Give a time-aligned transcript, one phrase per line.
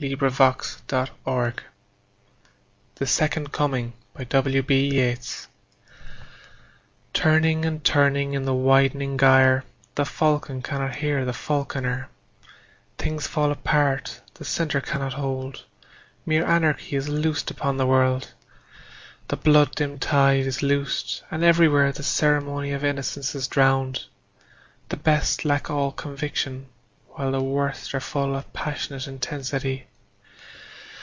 [0.00, 0.54] William Butler
[0.88, 1.60] Yeats
[2.94, 5.16] The Second Coming TURNING
[7.64, 9.64] and turning in the widening gyre
[9.96, 12.08] The falcon cannot hear the falconer;
[12.96, 15.64] Things fall apart; the centre cannot hold;
[16.24, 18.30] Mere anarchy is loosed upon the world,
[19.26, 24.04] The blood dimmed tide is loosed, and everywhere The ceremony of innocence is drowned;
[24.90, 26.66] The best lack all conviction,
[27.08, 29.86] while the worst Are full of passionate intensity.